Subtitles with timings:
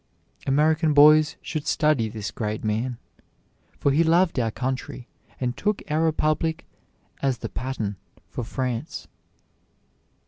[0.47, 2.97] American boys should study this great man,
[3.77, 5.07] for he loved our country,
[5.39, 6.65] and took our Republic
[7.21, 9.07] as the pattern for France.